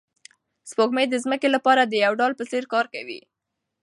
سپوږمۍ 0.69 1.05
د 1.09 1.15
ځمکې 1.23 1.49
لپاره 1.55 1.81
د 1.85 1.93
یو 2.03 2.13
ډال 2.19 2.33
په 2.39 2.43
څېر 2.51 2.63
کار 2.73 2.85
کوي. 2.93 3.21